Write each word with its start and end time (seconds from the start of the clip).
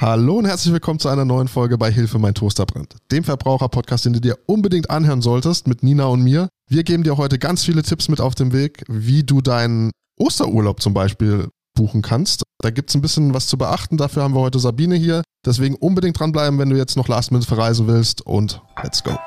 Hallo 0.00 0.38
und 0.38 0.46
herzlich 0.46 0.72
willkommen 0.72 0.98
zu 0.98 1.10
einer 1.10 1.26
neuen 1.26 1.46
Folge 1.46 1.76
bei 1.76 1.92
Hilfe 1.92 2.18
mein 2.18 2.32
Toaster 2.32 2.64
brennt, 2.64 2.96
dem 3.12 3.22
Verbraucher-Podcast, 3.22 4.06
den 4.06 4.14
du 4.14 4.20
dir 4.22 4.38
unbedingt 4.46 4.88
anhören 4.88 5.20
solltest 5.20 5.66
mit 5.66 5.82
Nina 5.82 6.06
und 6.06 6.22
mir. 6.22 6.48
Wir 6.70 6.84
geben 6.84 7.02
dir 7.02 7.18
heute 7.18 7.38
ganz 7.38 7.66
viele 7.66 7.82
Tipps 7.82 8.08
mit 8.08 8.18
auf 8.18 8.34
den 8.34 8.54
Weg, 8.54 8.82
wie 8.88 9.24
du 9.24 9.42
deinen 9.42 9.90
Osterurlaub 10.18 10.80
zum 10.80 10.94
Beispiel 10.94 11.48
buchen 11.76 12.00
kannst. 12.00 12.44
Da 12.62 12.70
gibt 12.70 12.88
es 12.88 12.96
ein 12.96 13.02
bisschen 13.02 13.34
was 13.34 13.46
zu 13.46 13.58
beachten, 13.58 13.98
dafür 13.98 14.22
haben 14.22 14.34
wir 14.34 14.40
heute 14.40 14.58
Sabine 14.58 14.96
hier. 14.96 15.22
Deswegen 15.44 15.74
unbedingt 15.74 16.18
dranbleiben, 16.18 16.58
wenn 16.58 16.70
du 16.70 16.78
jetzt 16.78 16.96
noch 16.96 17.08
Last 17.08 17.30
Minute 17.30 17.46
verreisen 17.46 17.86
willst 17.86 18.22
und 18.22 18.62
let's 18.82 19.04
go. 19.04 19.18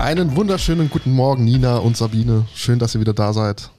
Einen 0.00 0.34
wunderschönen 0.34 0.88
guten 0.88 1.12
Morgen, 1.12 1.44
Nina 1.44 1.76
und 1.76 1.94
Sabine. 1.94 2.46
Schön, 2.54 2.78
dass 2.78 2.94
ihr 2.94 3.02
wieder 3.02 3.12
da 3.12 3.34
seid. 3.34 3.70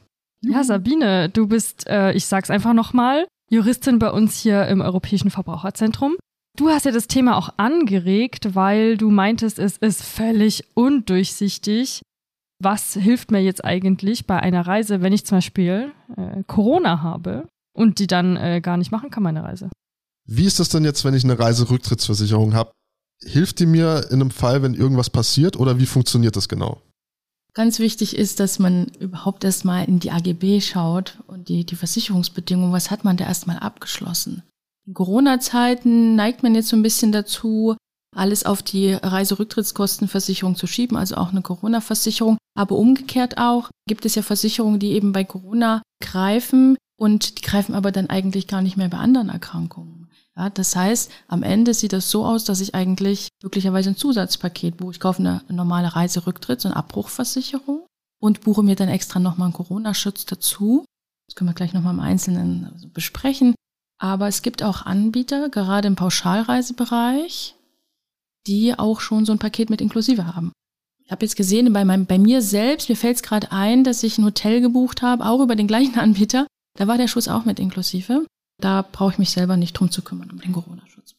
Ja, 0.41 0.63
Sabine, 0.63 1.29
du 1.29 1.47
bist, 1.47 1.87
äh, 1.87 2.11
ich 2.13 2.27
sag's 2.27 2.51
einfach 2.51 2.73
nochmal, 2.73 3.25
Juristin 3.49 3.97
bei 3.97 4.11
uns 4.11 4.37
hier 4.39 4.67
im 4.67 4.81
Europäischen 4.81 5.31
Verbraucherzentrum. 5.31 6.17
Du 6.55 6.69
hast 6.69 6.85
ja 6.85 6.91
das 6.91 7.07
Thema 7.07 7.37
auch 7.37 7.49
angeregt, 7.57 8.53
weil 8.53 8.97
du 8.97 9.09
meintest, 9.09 9.57
es 9.57 9.77
ist 9.77 10.03
völlig 10.03 10.63
undurchsichtig. 10.75 12.03
Was 12.61 12.93
hilft 12.93 13.31
mir 13.31 13.41
jetzt 13.41 13.65
eigentlich 13.65 14.27
bei 14.27 14.39
einer 14.39 14.67
Reise, 14.67 15.01
wenn 15.01 15.13
ich 15.13 15.25
zum 15.25 15.39
Beispiel 15.39 15.91
äh, 16.17 16.43
Corona 16.45 17.01
habe 17.01 17.47
und 17.75 17.97
die 17.97 18.05
dann 18.05 18.37
äh, 18.37 18.61
gar 18.61 18.77
nicht 18.77 18.91
machen 18.91 19.09
kann, 19.09 19.23
meine 19.23 19.43
Reise? 19.43 19.71
Wie 20.27 20.45
ist 20.45 20.59
das 20.59 20.69
denn 20.69 20.85
jetzt, 20.85 21.03
wenn 21.03 21.15
ich 21.15 21.23
eine 21.23 21.39
Reiserücktrittsversicherung 21.39 22.53
habe? 22.53 22.71
Hilft 23.23 23.59
die 23.59 23.65
mir 23.65 24.07
in 24.09 24.21
einem 24.21 24.31
Fall, 24.31 24.61
wenn 24.61 24.73
irgendwas 24.73 25.09
passiert 25.09 25.57
oder 25.57 25.79
wie 25.79 25.85
funktioniert 25.85 26.35
das 26.35 26.49
genau? 26.49 26.81
Ganz 27.53 27.79
wichtig 27.79 28.15
ist, 28.15 28.39
dass 28.39 28.59
man 28.59 28.87
überhaupt 28.99 29.43
erstmal 29.43 29.85
in 29.85 29.99
die 29.99 30.11
AGB 30.11 30.61
schaut 30.61 31.19
und 31.27 31.49
die, 31.49 31.65
die 31.65 31.75
Versicherungsbedingungen, 31.75 32.71
was 32.71 32.91
hat 32.91 33.03
man 33.03 33.17
da 33.17 33.25
erstmal 33.25 33.59
abgeschlossen. 33.59 34.43
In 34.87 34.93
Corona-Zeiten 34.93 36.15
neigt 36.15 36.43
man 36.43 36.55
jetzt 36.55 36.69
so 36.69 36.77
ein 36.77 36.81
bisschen 36.81 37.11
dazu, 37.11 37.75
alles 38.15 38.45
auf 38.45 38.61
die 38.63 38.93
Reiserücktrittskostenversicherung 38.93 40.55
zu 40.55 40.67
schieben, 40.67 40.97
also 40.97 41.15
auch 41.15 41.31
eine 41.31 41.41
Corona-Versicherung. 41.41 42.37
Aber 42.57 42.75
umgekehrt 42.75 43.37
auch 43.37 43.69
gibt 43.87 44.05
es 44.05 44.15
ja 44.15 44.21
Versicherungen, 44.21 44.79
die 44.79 44.91
eben 44.91 45.11
bei 45.11 45.23
Corona 45.23 45.81
greifen 46.01 46.77
und 46.97 47.37
die 47.37 47.41
greifen 47.41 47.75
aber 47.75 47.91
dann 47.91 48.09
eigentlich 48.09 48.47
gar 48.47 48.61
nicht 48.61 48.77
mehr 48.77 48.89
bei 48.89 48.97
anderen 48.97 49.29
Erkrankungen. 49.29 50.00
Ja, 50.41 50.49
das 50.49 50.75
heißt, 50.75 51.11
am 51.27 51.43
Ende 51.43 51.75
sieht 51.75 51.93
das 51.93 52.09
so 52.09 52.25
aus, 52.25 52.45
dass 52.45 52.61
ich 52.61 52.73
eigentlich 52.73 53.27
möglicherweise 53.43 53.91
ein 53.91 53.95
Zusatzpaket 53.95 54.77
buche. 54.77 54.93
Ich 54.93 54.99
kaufe 54.99 55.19
eine 55.19 55.43
normale 55.49 55.89
Reiserücktritts- 55.89 56.65
und 56.65 56.73
Abbruchversicherung 56.73 57.85
und 58.19 58.41
buche 58.41 58.63
mir 58.63 58.75
dann 58.75 58.89
extra 58.89 59.19
nochmal 59.19 59.45
einen 59.45 59.53
Corona-Schutz 59.53 60.25
dazu. 60.25 60.83
Das 61.27 61.35
können 61.35 61.51
wir 61.51 61.53
gleich 61.53 61.73
nochmal 61.73 61.93
im 61.93 61.99
Einzelnen 61.99 62.89
besprechen. 62.91 63.53
Aber 63.99 64.27
es 64.27 64.41
gibt 64.41 64.63
auch 64.63 64.83
Anbieter, 64.83 65.49
gerade 65.49 65.87
im 65.87 65.95
Pauschalreisebereich, 65.95 67.55
die 68.47 68.79
auch 68.79 68.99
schon 68.99 69.25
so 69.25 69.33
ein 69.33 69.39
Paket 69.39 69.69
mit 69.69 69.79
inklusive 69.79 70.25
haben. 70.25 70.53
Ich 71.05 71.11
habe 71.11 71.23
jetzt 71.23 71.35
gesehen, 71.35 71.71
bei, 71.71 71.85
meinem, 71.85 72.07
bei 72.07 72.17
mir 72.17 72.41
selbst, 72.41 72.89
mir 72.89 72.95
fällt 72.95 73.17
es 73.17 73.21
gerade 73.23 73.51
ein, 73.51 73.83
dass 73.83 74.01
ich 74.01 74.17
ein 74.17 74.25
Hotel 74.25 74.61
gebucht 74.61 75.03
habe, 75.03 75.23
auch 75.23 75.41
über 75.41 75.55
den 75.55 75.67
gleichen 75.67 75.99
Anbieter. 75.99 76.47
Da 76.79 76.87
war 76.87 76.97
der 76.97 77.07
Schutz 77.07 77.27
auch 77.27 77.45
mit 77.45 77.59
inklusive. 77.59 78.25
Da 78.61 78.85
brauche 78.89 79.11
ich 79.11 79.19
mich 79.19 79.31
selber 79.31 79.57
nicht 79.57 79.73
drum 79.73 79.91
zu 79.91 80.01
kümmern, 80.01 80.29
um 80.31 80.39
den 80.39 80.53
Corona-Schutz. 80.53 81.15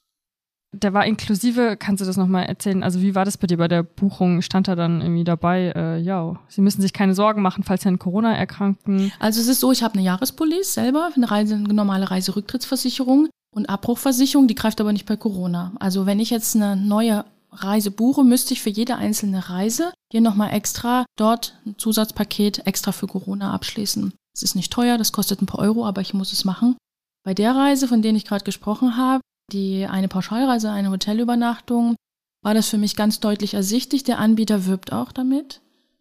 Der 0.75 0.95
war 0.95 1.05
inklusive, 1.05 1.77
kannst 1.79 2.01
du 2.01 2.07
das 2.07 2.17
nochmal 2.17 2.47
erzählen? 2.47 2.83
Also 2.83 3.03
wie 3.03 3.15
war 3.15 3.27
das 3.27 3.37
bei 3.37 3.47
dir 3.47 3.59
bei 3.59 3.69
der 3.69 3.83
Buchung? 3.83 4.41
Stand 4.41 4.69
da 4.69 4.75
dann 4.75 5.03
irgendwie 5.03 5.25
dabei, 5.25 5.73
äh, 5.77 5.99
ja, 6.01 6.41
Sie 6.49 6.63
müssen 6.63 6.81
sich 6.81 6.95
keine 6.95 7.15
Sorgen 7.15 7.43
machen, 7.43 7.63
falls 7.63 7.83
Sie 7.83 7.89
an 7.89 7.99
Corona 7.99 8.35
erkranken? 8.35 9.13
Also 9.19 9.41
es 9.43 9.49
ist 9.49 9.61
so, 9.61 9.71
ich 9.71 9.83
habe 9.83 9.95
eine 9.95 10.03
Jahrespolice 10.03 10.73
selber, 10.73 11.11
eine, 11.15 11.31
Reise, 11.31 11.57
eine 11.57 11.75
normale 11.75 12.11
Reiserücktrittsversicherung 12.11 13.29
und 13.55 13.69
Abbruchversicherung, 13.69 14.49
die 14.49 14.55
greift 14.55 14.81
aber 14.81 14.95
nicht 14.95 15.05
bei 15.05 15.17
Corona. 15.17 15.73
Also 15.79 16.07
wenn 16.07 16.21
ich 16.21 16.31
jetzt 16.31 16.57
eine 16.57 16.75
neue 16.75 17.27
Reise 17.51 17.91
buche, 17.91 18.25
müsste 18.25 18.55
ich 18.55 18.63
für 18.63 18.71
jede 18.71 18.97
einzelne 18.97 19.51
Reise 19.51 19.93
hier 20.11 20.23
nochmal 20.23 20.55
extra 20.55 21.05
dort 21.17 21.59
ein 21.67 21.75
Zusatzpaket 21.77 22.67
extra 22.67 22.93
für 22.93 23.07
Corona 23.07 23.53
abschließen. 23.53 24.15
Es 24.35 24.43
ist 24.43 24.55
nicht 24.55 24.73
teuer, 24.73 24.97
das 24.97 25.13
kostet 25.13 25.43
ein 25.43 25.47
paar 25.47 25.61
Euro, 25.61 25.87
aber 25.87 26.01
ich 26.01 26.15
muss 26.15 26.33
es 26.33 26.47
machen. 26.47 26.77
Bei 27.25 27.35
der 27.35 27.55
Reise, 27.55 27.89
von 27.89 28.03
der 28.03 28.13
ich 28.15 28.25
gerade 28.25 28.45
gesprochen 28.45 28.97
habe, 28.97 29.21
die 29.53 29.87
eine 29.87 30.09
Pauschalreise, 30.09 30.71
eine 30.71 30.91
Hotelübernachtung, 30.91 31.97
war 32.43 32.55
das 32.55 32.69
für 32.69 32.79
mich 32.79 32.97
ganz 32.97 33.21
deutlich 33.21 33.55
ersichtlich. 33.55 34.03
Der 34.03 34.19
Anbieter 34.19 34.67
wirbt 34.67 34.93
auch 34.93 35.13
damit, 35.13 35.61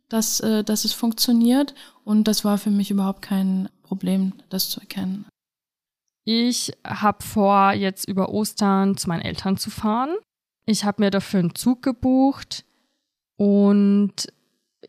dass, 0.09 0.40
äh, 0.40 0.64
dass 0.64 0.86
es 0.86 0.94
funktioniert. 0.94 1.76
Und 2.04 2.28
das 2.28 2.44
war 2.44 2.58
für 2.58 2.72
mich 2.72 2.90
überhaupt 2.90 3.22
kein 3.22 3.70
Problem, 3.84 4.34
das 4.50 4.70
zu 4.70 4.80
erkennen. 4.80 5.26
Ich 6.24 6.72
habe 6.86 7.24
vor, 7.24 7.74
jetzt 7.74 8.08
über 8.08 8.30
Ostern 8.30 8.98
zu 8.98 9.09
meinen 9.09 9.22
Eltern 9.22 9.58
zu 9.58 9.70
fahren. 9.70 10.16
Ich 10.66 10.86
habe 10.86 11.02
mir 11.02 11.12
dafür 11.12 11.40
einen 11.40 11.56
Zug 11.56 11.82
gebucht 11.82 12.64
und 13.38 14.28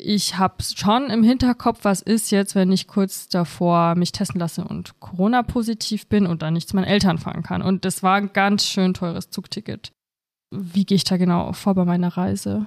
ich 0.03 0.39
habe 0.39 0.63
schon 0.63 1.11
im 1.11 1.23
Hinterkopf, 1.23 1.81
was 1.83 2.03
ist 2.03 2.31
jetzt, 2.31 2.55
wenn 2.55 2.73
ich 2.73 2.89
kurz 2.89 3.29
davor 3.29 3.95
mich 3.95 4.13
testen 4.13 4.41
lasse 4.41 4.65
und 4.65 4.99
Corona-positiv 5.01 6.09
bin 6.09 6.27
und 6.27 6.43
dann 6.43 6.55
nicht 6.55 6.69
zu 6.69 6.77
meinen 6.77 6.85
Eltern 6.85 7.19
fahren 7.19 7.43
kann. 7.43 7.63
Und 7.63 7.85
das 7.85 8.03
war 8.03 8.17
ein 8.17 8.33
ganz 8.33 8.67
schön 8.67 8.95
teures 8.95 9.31
Zugticket. 9.31 9.93
Wie 10.51 10.85
gehe 10.85 10.97
ich 10.97 11.05
da 11.05 11.17
genau 11.17 11.53
vor 11.53 11.75
bei 11.75 11.85
meiner 11.85 12.17
Reise? 12.17 12.67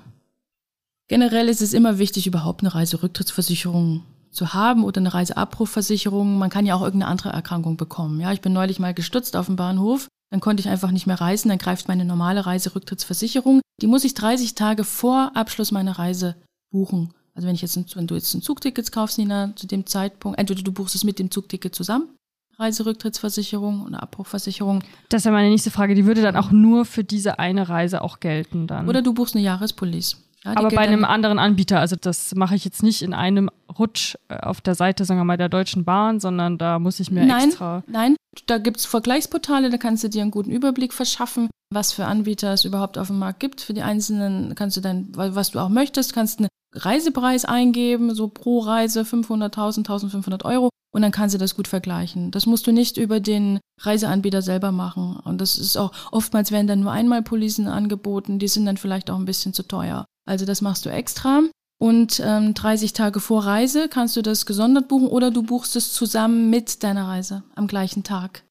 Generell 1.08 1.50
ist 1.50 1.62
es 1.62 1.74
immer 1.74 2.00
wichtig, 2.00 2.26
überhaupt 2.26 2.62
eine 2.62 2.74
Reiserücktrittsversicherung 2.74 4.04
zu 4.32 4.54
haben 4.54 4.84
oder 4.84 5.00
eine 5.00 5.14
Reiseabbruchversicherung. 5.14 6.38
Man 6.38 6.50
kann 6.50 6.66
ja 6.66 6.76
auch 6.76 6.82
irgendeine 6.82 7.12
andere 7.12 7.30
Erkrankung 7.30 7.78
bekommen. 7.78 8.20
Ja, 8.20 8.32
ich 8.32 8.42
bin 8.42 8.54
neulich 8.54 8.80
mal 8.80 8.94
gestützt 8.94 9.36
auf 9.36 9.46
dem 9.46 9.56
Bahnhof. 9.56 10.08
Dann 10.32 10.40
konnte 10.40 10.62
ich 10.62 10.70
einfach 10.70 10.92
nicht 10.92 11.06
mehr 11.06 11.22
reisen. 11.22 11.50
Dann 11.50 11.60
greift 11.60 11.88
meine 11.88 12.06
normale 12.06 12.46
Reiserücktrittsversicherung. 12.46 13.62
Die 13.82 13.88
muss 13.88 14.04
ich 14.04 14.16
30 14.16 14.56
Tage 14.56 14.84
vor 14.84 15.32
Abschluss 15.36 15.72
meiner 15.72 16.00
Reise 16.00 16.36
buchen. 16.72 17.14
Also 17.36 17.48
wenn 17.48 17.56
ich 17.56 17.62
jetzt, 17.62 17.96
wenn 17.96 18.08
du 18.08 18.16
jetzt 18.16 18.34
ein 18.34 18.42
Zugticket 18.42 18.92
kaufst, 18.92 19.18
Nina, 19.18 19.54
zu 19.56 19.68
dem 19.68 19.86
Zeitpunkt, 19.86 20.40
entweder 20.40 20.64
du 20.64 20.72
buchst 20.72 20.96
es 20.96 21.04
mit 21.04 21.20
dem 21.20 21.30
Zugticket 21.30 21.76
zusammen, 21.76 22.10
Reiserücktrittsversicherung 22.58 23.84
oder 23.84 24.02
Abbruchversicherung. 24.02 24.82
Das 25.10 25.22
ist 25.22 25.26
ja 25.26 25.32
meine 25.32 25.50
nächste 25.50 25.72
Frage. 25.72 25.96
Die 25.96 26.06
würde 26.06 26.22
dann 26.22 26.38
auch 26.38 26.52
nur 26.52 26.86
für 26.86 27.04
diese 27.04 27.38
eine 27.38 27.68
Reise 27.68 28.02
auch 28.02 28.22
gelten 28.22 28.68
dann. 28.68 28.88
Oder 28.88 29.02
du 29.02 29.14
buchst 29.14 29.36
eine 29.36 29.44
Jahrespolice. 29.44 30.18
Ja, 30.46 30.54
Aber 30.56 30.70
bei 30.70 30.82
einem 30.82 31.06
anderen 31.06 31.40
Anbieter, 31.40 31.80
also 31.80 31.96
das 32.00 32.36
mache 32.36 32.56
ich 32.56 32.64
jetzt 32.64 32.84
nicht 32.84 33.02
in 33.02 33.14
einem 33.14 33.50
Rutsch 33.80 34.16
äh, 34.30 34.38
auf 34.38 34.62
der 34.62 34.76
Seite, 34.76 35.04
sagen 35.04 35.20
wir 35.20 35.26
mal, 35.26 35.38
der 35.38 35.50
Deutschen 35.50 35.86
Bahn, 35.86 36.20
sondern 36.20 36.60
da 36.60 36.78
muss 36.78 37.00
ich 37.00 37.10
mir 37.10 37.26
nein, 37.26 37.50
extra. 37.50 37.84
Nein, 37.88 38.16
da 38.46 38.60
gibt 38.60 38.78
es 38.78 38.86
Vergleichsportale, 38.86 39.72
da 39.72 39.78
kannst 39.78 40.04
du 40.04 40.10
dir 40.10 40.22
einen 40.22 40.30
guten 40.30 40.52
Überblick 40.52 40.94
verschaffen, 40.94 41.50
was 41.74 41.94
für 41.94 42.06
Anbieter 42.06 42.54
es 42.54 42.64
überhaupt 42.64 43.00
auf 43.00 43.08
dem 43.08 43.18
Markt 43.18 43.40
gibt. 43.40 43.62
Für 43.62 43.74
die 43.74 43.82
einzelnen 43.82 44.54
kannst 44.54 44.78
du 44.78 44.82
dann, 44.82 45.08
was 45.14 45.52
du 45.52 45.60
auch 45.60 45.70
möchtest, 45.70 46.14
kannst 46.14 46.38
einen 46.38 46.48
Reisepreis 46.76 47.46
eingeben, 47.46 48.14
so 48.14 48.28
pro 48.28 48.60
Reise 48.60 49.02
500.000, 49.02 49.78
1500 49.78 50.46
Euro 50.46 50.70
und 50.96 51.02
dann 51.02 51.12
kannst 51.12 51.36
du 51.36 51.40
das 51.40 51.56
gut 51.56 51.68
vergleichen. 51.68 52.32
Das 52.32 52.46
musst 52.46 52.68
du 52.68 52.72
nicht 52.72 52.96
über 52.96 53.20
den 53.20 53.60
Reiseanbieter 53.82 54.42
selber 54.42 54.72
machen. 54.72 55.18
Und 55.26 55.42
das 55.42 55.58
ist 55.58 55.76
auch, 55.76 55.92
oftmals 56.12 56.52
werden 56.52 56.68
dann 56.68 56.80
nur 56.80 56.92
einmal 56.94 57.22
Policen 57.22 57.68
angeboten, 57.68 58.40
die 58.40 58.48
sind 58.48 58.66
dann 58.66 58.78
vielleicht 58.78 59.10
auch 59.10 59.18
ein 59.18 59.26
bisschen 59.26 59.54
zu 59.54 59.64
teuer. 59.64 60.06
Also 60.26 60.46
das 60.46 60.62
machst 60.62 60.86
du 60.86 60.90
extra. 60.90 61.42
Und 61.78 62.22
ähm, 62.24 62.54
30 62.54 62.94
Tage 62.94 63.20
vor 63.20 63.46
Reise 63.46 63.90
kannst 63.90 64.16
du 64.16 64.22
das 64.22 64.46
gesondert 64.46 64.88
buchen 64.88 65.08
oder 65.10 65.32
du 65.32 65.44
buchst 65.44 65.76
es 65.76 65.92
zusammen 65.92 66.50
mit 66.50 66.82
deiner 66.84 67.08
Reise 67.08 67.44
am 67.56 67.68
gleichen 67.68 68.04
Tag. 68.04 68.44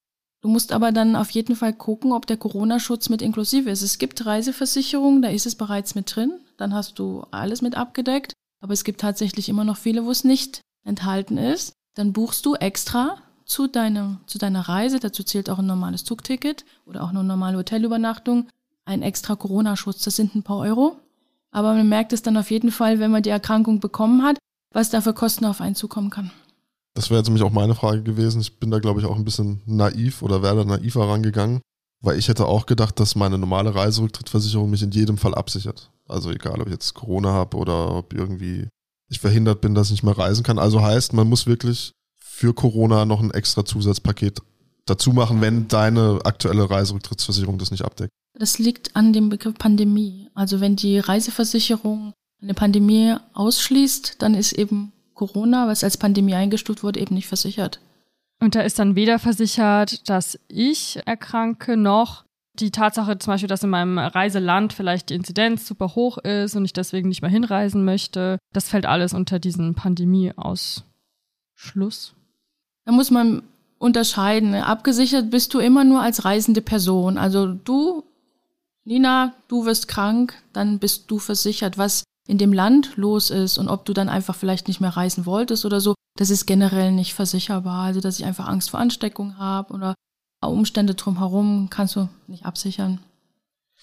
Du 0.44 0.50
musst 0.50 0.72
aber 0.72 0.92
dann 0.92 1.16
auf 1.16 1.30
jeden 1.30 1.56
Fall 1.56 1.72
gucken, 1.72 2.12
ob 2.12 2.26
der 2.26 2.36
Corona-Schutz 2.36 3.08
mit 3.08 3.22
inklusive 3.22 3.70
ist. 3.70 3.80
Es 3.80 3.96
gibt 3.96 4.26
Reiseversicherungen, 4.26 5.22
da 5.22 5.30
ist 5.30 5.46
es 5.46 5.54
bereits 5.54 5.94
mit 5.94 6.14
drin, 6.14 6.32
dann 6.58 6.74
hast 6.74 6.98
du 6.98 7.24
alles 7.30 7.62
mit 7.62 7.78
abgedeckt. 7.78 8.34
Aber 8.60 8.74
es 8.74 8.84
gibt 8.84 9.00
tatsächlich 9.00 9.48
immer 9.48 9.64
noch 9.64 9.78
viele, 9.78 10.04
wo 10.04 10.10
es 10.10 10.22
nicht 10.22 10.60
enthalten 10.84 11.38
ist. 11.38 11.72
Dann 11.94 12.12
buchst 12.12 12.44
du 12.44 12.56
extra 12.56 13.16
zu, 13.46 13.68
deinem, 13.68 14.18
zu 14.26 14.36
deiner 14.36 14.68
Reise, 14.68 15.00
dazu 15.00 15.22
zählt 15.22 15.48
auch 15.48 15.60
ein 15.60 15.66
normales 15.66 16.04
Zugticket 16.04 16.66
oder 16.84 17.04
auch 17.04 17.08
eine 17.08 17.24
normale 17.24 17.56
Hotelübernachtung, 17.56 18.46
ein 18.84 19.00
extra 19.00 19.36
Corona-Schutz, 19.36 20.02
das 20.02 20.16
sind 20.16 20.34
ein 20.34 20.42
paar 20.42 20.58
Euro. 20.58 20.98
Aber 21.52 21.72
man 21.72 21.88
merkt 21.88 22.12
es 22.12 22.20
dann 22.20 22.36
auf 22.36 22.50
jeden 22.50 22.70
Fall, 22.70 22.98
wenn 22.98 23.10
man 23.10 23.22
die 23.22 23.30
Erkrankung 23.30 23.80
bekommen 23.80 24.22
hat, 24.22 24.36
was 24.72 24.90
da 24.90 25.00
für 25.00 25.14
Kosten 25.14 25.46
auf 25.46 25.62
einen 25.62 25.74
zukommen 25.74 26.10
kann. 26.10 26.32
Das 26.94 27.10
wäre 27.10 27.18
jetzt 27.18 27.26
nämlich 27.26 27.42
auch 27.42 27.50
meine 27.50 27.74
Frage 27.74 28.02
gewesen. 28.02 28.40
Ich 28.40 28.58
bin 28.58 28.70
da, 28.70 28.78
glaube 28.78 29.00
ich, 29.00 29.06
auch 29.06 29.16
ein 29.16 29.24
bisschen 29.24 29.60
naiv 29.66 30.22
oder 30.22 30.42
wäre 30.42 30.56
da 30.56 30.64
naiv 30.64 30.94
herangegangen, 30.94 31.60
weil 32.00 32.18
ich 32.18 32.28
hätte 32.28 32.46
auch 32.46 32.66
gedacht, 32.66 33.00
dass 33.00 33.16
meine 33.16 33.36
normale 33.36 33.74
Reiserücktrittversicherung 33.74 34.70
mich 34.70 34.82
in 34.82 34.92
jedem 34.92 35.18
Fall 35.18 35.34
absichert. 35.34 35.90
Also 36.08 36.30
egal, 36.30 36.60
ob 36.60 36.66
ich 36.66 36.72
jetzt 36.72 36.94
Corona 36.94 37.32
habe 37.32 37.56
oder 37.56 37.96
ob 37.96 38.12
irgendwie 38.12 38.68
ich 39.10 39.18
verhindert 39.18 39.60
bin, 39.60 39.74
dass 39.74 39.88
ich 39.88 39.92
nicht 39.92 40.02
mehr 40.04 40.16
reisen 40.16 40.44
kann. 40.44 40.58
Also 40.58 40.82
heißt, 40.82 41.12
man 41.12 41.28
muss 41.28 41.46
wirklich 41.46 41.92
für 42.18 42.54
Corona 42.54 43.04
noch 43.04 43.20
ein 43.20 43.30
extra 43.32 43.64
Zusatzpaket 43.64 44.40
dazu 44.86 45.12
machen, 45.12 45.40
wenn 45.40 45.68
deine 45.68 46.20
aktuelle 46.24 46.68
Reiserücktrittsversicherung 46.68 47.58
das 47.58 47.70
nicht 47.70 47.84
abdeckt. 47.84 48.10
Das 48.38 48.58
liegt 48.58 48.96
an 48.96 49.12
dem 49.12 49.28
Begriff 49.28 49.54
Pandemie. 49.54 50.28
Also 50.34 50.60
wenn 50.60 50.76
die 50.76 50.98
Reiseversicherung 50.98 52.12
eine 52.42 52.54
Pandemie 52.54 53.14
ausschließt, 53.32 54.16
dann 54.18 54.34
ist 54.34 54.52
eben 54.52 54.92
Corona, 55.14 55.66
was 55.68 55.84
als 55.84 55.96
Pandemie 55.96 56.34
eingestuft 56.34 56.82
wurde, 56.82 57.00
eben 57.00 57.14
nicht 57.14 57.28
versichert. 57.28 57.80
Und 58.40 58.54
da 58.54 58.60
ist 58.60 58.78
dann 58.78 58.96
weder 58.96 59.18
versichert, 59.18 60.08
dass 60.08 60.38
ich 60.48 61.00
erkranke, 61.06 61.76
noch 61.76 62.24
die 62.54 62.70
Tatsache 62.70 63.18
zum 63.18 63.32
Beispiel, 63.32 63.48
dass 63.48 63.64
in 63.64 63.70
meinem 63.70 63.98
Reiseland 63.98 64.72
vielleicht 64.72 65.10
die 65.10 65.14
Inzidenz 65.14 65.66
super 65.66 65.94
hoch 65.94 66.18
ist 66.18 66.54
und 66.54 66.64
ich 66.64 66.72
deswegen 66.72 67.08
nicht 67.08 67.22
mehr 67.22 67.30
hinreisen 67.30 67.84
möchte. 67.84 68.38
Das 68.52 68.68
fällt 68.68 68.86
alles 68.86 69.12
unter 69.12 69.38
diesen 69.38 69.74
Pandemieausschluss. 69.74 70.84
Da 72.84 72.92
muss 72.92 73.10
man 73.10 73.42
unterscheiden. 73.78 74.54
Abgesichert 74.54 75.30
bist 75.30 75.52
du 75.54 75.58
immer 75.58 75.84
nur 75.84 76.00
als 76.00 76.24
reisende 76.24 76.62
Person. 76.62 77.18
Also 77.18 77.48
du, 77.52 78.04
Nina, 78.84 79.34
du 79.48 79.66
wirst 79.66 79.88
krank, 79.88 80.34
dann 80.52 80.78
bist 80.78 81.10
du 81.10 81.18
versichert. 81.18 81.76
Was 81.76 82.04
in 82.26 82.38
dem 82.38 82.52
Land 82.52 82.96
los 82.96 83.30
ist 83.30 83.58
und 83.58 83.68
ob 83.68 83.84
du 83.84 83.92
dann 83.92 84.08
einfach 84.08 84.34
vielleicht 84.34 84.68
nicht 84.68 84.80
mehr 84.80 84.96
reisen 84.96 85.26
wolltest 85.26 85.64
oder 85.64 85.80
so, 85.80 85.94
das 86.18 86.30
ist 86.30 86.46
generell 86.46 86.92
nicht 86.92 87.14
versicherbar. 87.14 87.84
Also, 87.84 88.00
dass 88.00 88.18
ich 88.18 88.24
einfach 88.24 88.46
Angst 88.48 88.70
vor 88.70 88.80
Ansteckung 88.80 89.38
habe 89.38 89.74
oder 89.74 89.94
Umstände 90.42 90.94
drumherum 90.94 91.68
kannst 91.70 91.96
du 91.96 92.08
nicht 92.26 92.44
absichern. 92.44 93.00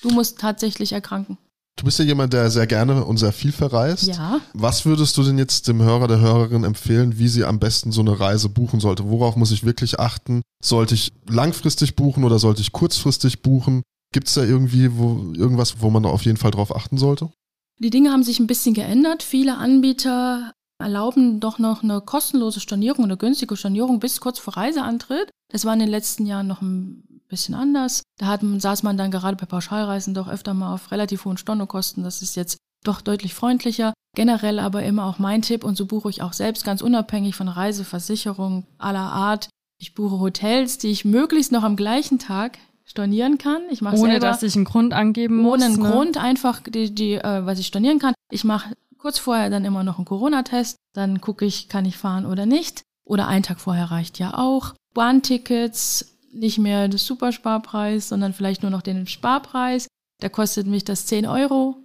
Du 0.02 0.10
musst 0.10 0.40
tatsächlich 0.40 0.94
erkranken. 0.94 1.38
Du 1.78 1.86
bist 1.86 1.98
ja 2.00 2.06
jemand, 2.06 2.34
der 2.34 2.52
sehr 2.52 2.68
gerne 2.68 3.06
und 3.06 3.18
sehr 3.18 3.32
viel 3.32 3.52
verreist. 3.52 4.04
Ja. 4.04 4.40
Was 4.54 4.86
würdest 4.86 5.18
du 5.18 5.24
denn 5.24 5.38
jetzt 5.38 5.68
dem 5.68 5.82
Hörer, 5.82 6.08
der 6.08 6.20
Hörerin 6.20 6.64
empfehlen, 6.64 7.18
wie 7.18 7.28
sie 7.28 7.46
am 7.46 7.60
besten 7.60 7.92
so 7.92 8.02
eine 8.02 8.20
Reise 8.20 8.50
buchen 8.50 8.80
sollte? 8.80 9.10
Worauf 9.10 9.36
muss 9.36 9.52
ich 9.52 9.64
wirklich 9.64 10.00
achten? 10.00 10.42
Sollte 10.64 10.96
ich 10.96 11.14
langfristig 11.28 11.96
buchen 11.96 12.24
oder 12.24 12.40
sollte 12.40 12.62
ich 12.62 12.72
kurzfristig 12.72 13.42
buchen? 13.42 13.82
Gibt 14.14 14.28
es 14.28 14.34
da 14.34 14.44
irgendwie 14.44 14.96
wo, 14.98 15.34
irgendwas, 15.34 15.82
wo 15.82 15.90
man 15.90 16.06
auf 16.06 16.24
jeden 16.24 16.38
Fall 16.38 16.52
drauf 16.52 16.76
achten 16.76 16.98
sollte? 16.98 17.32
Die 17.82 17.90
Dinge 17.90 18.12
haben 18.12 18.22
sich 18.22 18.40
ein 18.40 18.46
bisschen 18.46 18.76
geändert. 18.76 19.24
Viele 19.24 19.58
Anbieter 19.58 20.54
erlauben 20.78 21.40
doch 21.40 21.58
noch 21.58 21.82
eine 21.82 22.00
kostenlose 22.00 22.60
Stornierung, 22.60 23.06
eine 23.06 23.18
günstige 23.18 23.58
Stornierung 23.58 24.00
bis 24.00 24.22
kurz 24.22 24.38
vor 24.38 24.56
Reiseantritt. 24.56 25.32
Das 25.52 25.66
war 25.66 25.74
in 25.74 25.80
den 25.80 25.90
letzten 25.90 26.28
Jahren 26.28 26.46
noch 26.46 26.62
ein 26.62 27.24
bisschen 27.28 27.56
anders. 27.56 28.04
Da 28.20 28.28
hat, 28.28 28.42
saß 28.44 28.84
man 28.84 28.98
dann 28.98 29.10
gerade 29.10 29.36
bei 29.36 29.48
Pauschalreisen 29.48 30.14
doch 30.14 30.28
öfter 30.28 30.54
mal 30.54 30.76
auf 30.76 30.92
relativ 30.92 31.26
hohen 31.26 31.38
Stornokosten. 31.38 32.04
Das 32.04 32.22
ist 32.22 32.36
jetzt 32.36 32.58
doch 32.84 33.02
deutlich 33.02 33.34
freundlicher. 33.34 33.94
Generell 34.16 34.60
aber 34.60 34.84
immer 34.84 35.06
auch 35.06 35.18
mein 35.18 35.42
Tipp 35.42 35.64
und 35.64 35.76
so 35.76 35.88
buche 35.88 36.12
ich 36.12 36.22
auch 36.22 36.34
selbst 36.34 36.64
ganz 36.64 36.84
unabhängig 36.84 37.36
von 37.36 37.48
Reiseversicherungen 37.48 38.68
aller 38.78 39.12
Art. 39.12 39.50
Ich 39.80 39.96
buche 39.96 40.20
Hotels, 40.20 40.78
die 40.78 40.90
ich 40.90 41.04
möglichst 41.04 41.52
noch 41.52 41.64
am 41.64 41.76
gleichen 41.76 42.20
Tag 42.20 42.60
stornieren 42.86 43.38
kann. 43.38 43.62
Ich 43.70 43.82
mache 43.82 43.98
ohne 43.98 44.12
selber, 44.12 44.28
dass 44.28 44.44
ich 44.44 44.56
einen 44.56 44.66
Grund 44.66 44.94
angeben 44.94 45.38
muss. 45.38 45.54
Ohne 45.54 45.66
einen 45.66 45.82
ne? 45.82 45.90
Grund 45.90 46.18
einfach 46.18 46.62
die, 46.62 46.94
die 46.94 47.14
äh, 47.14 47.46
was 47.46 47.60
ich 47.60 47.68
stornieren 47.68 48.00
kann. 48.00 48.14
Ich 48.32 48.44
mache 48.44 48.76
kurz 48.98 49.18
vorher 49.20 49.50
dann 49.50 49.66
immer 49.66 49.84
noch 49.84 49.98
einen 49.98 50.06
Corona-Test. 50.06 50.78
Dann 50.94 51.22
gucke 51.22 51.46
ich, 51.46 51.70
kann 51.70 51.86
ich 51.86 51.98
fahren 51.98 52.26
oder 52.26 52.46
nicht. 52.46 52.84
Oder 53.04 53.28
einen 53.28 53.44
Tag 53.44 53.60
vorher 53.60 53.92
reicht 53.92 54.20
ja 54.20 54.38
auch. 54.38 54.74
Bahntickets, 54.94 56.18
nicht 56.32 56.60
mehr 56.60 56.88
das 56.88 57.06
Supersparpreis, 57.06 58.10
sondern 58.10 58.34
vielleicht 58.34 58.62
nur 58.62 58.72
noch 58.72 58.82
den 58.82 59.08
Sparpreis. 59.08 59.88
Da 60.20 60.30
kostet 60.30 60.68
mich 60.68 60.84
das 60.84 61.06
10 61.08 61.26
Euro. 61.26 61.78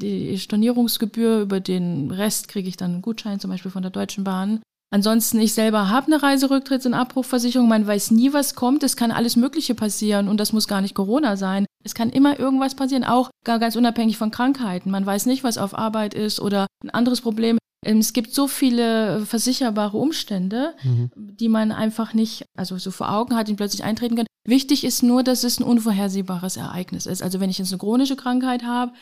Die 0.00 0.38
Stornierungsgebühr, 0.38 1.40
über 1.40 1.60
den 1.60 2.10
Rest 2.10 2.48
kriege 2.48 2.68
ich 2.68 2.76
dann 2.76 2.92
einen 2.92 3.02
Gutschein, 3.02 3.38
zum 3.38 3.50
Beispiel 3.50 3.70
von 3.70 3.82
der 3.82 3.90
Deutschen 3.90 4.24
Bahn. 4.24 4.60
Ansonsten, 4.92 5.40
ich 5.40 5.54
selber 5.54 5.88
habe 5.88 6.12
eine 6.12 6.22
Reiserücktritts- 6.22 6.86
und 6.86 6.92
Abbruchversicherung. 6.92 7.66
Man 7.66 7.86
weiß 7.86 8.10
nie, 8.10 8.34
was 8.34 8.54
kommt. 8.54 8.82
Es 8.82 8.94
kann 8.94 9.10
alles 9.10 9.36
Mögliche 9.36 9.74
passieren 9.74 10.28
und 10.28 10.38
das 10.38 10.52
muss 10.52 10.68
gar 10.68 10.82
nicht 10.82 10.94
Corona 10.94 11.38
sein. 11.38 11.64
Es 11.82 11.94
kann 11.94 12.10
immer 12.10 12.38
irgendwas 12.38 12.74
passieren, 12.74 13.02
auch 13.02 13.30
gar 13.42 13.58
ganz 13.58 13.74
unabhängig 13.74 14.18
von 14.18 14.30
Krankheiten. 14.30 14.90
Man 14.90 15.06
weiß 15.06 15.24
nicht, 15.24 15.44
was 15.44 15.56
auf 15.56 15.76
Arbeit 15.76 16.12
ist 16.12 16.40
oder 16.40 16.66
ein 16.84 16.90
anderes 16.90 17.22
Problem. 17.22 17.56
Ähm, 17.86 18.00
es 18.00 18.12
gibt 18.12 18.34
so 18.34 18.46
viele 18.46 19.24
versicherbare 19.24 19.96
Umstände, 19.96 20.74
mhm. 20.82 21.10
die 21.16 21.48
man 21.48 21.72
einfach 21.72 22.12
nicht, 22.12 22.44
also 22.54 22.76
so 22.76 22.90
vor 22.90 23.10
Augen 23.10 23.34
hat, 23.34 23.48
die 23.48 23.54
plötzlich 23.54 23.84
eintreten 23.84 24.14
können. 24.14 24.28
Wichtig 24.46 24.84
ist 24.84 25.02
nur, 25.02 25.22
dass 25.22 25.42
es 25.42 25.58
ein 25.58 25.64
unvorhersehbares 25.64 26.58
Ereignis 26.58 27.06
ist. 27.06 27.22
Also 27.22 27.40
wenn 27.40 27.48
ich 27.48 27.56
jetzt 27.56 27.72
eine 27.72 27.78
chronische 27.78 28.16
Krankheit 28.16 28.62
habe, 28.64 28.92